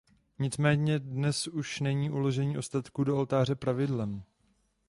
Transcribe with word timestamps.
Nicméně 0.39 0.99
dnes 0.99 1.47
už 1.47 1.79
není 1.79 2.09
uložení 2.09 2.57
ostatků 2.57 3.03
do 3.03 3.17
oltáře 3.17 3.55
pravidlem. 3.55 4.23